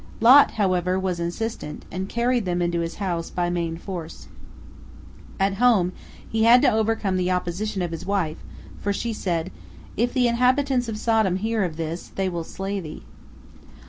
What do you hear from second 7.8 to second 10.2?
of his wife, for she said, "If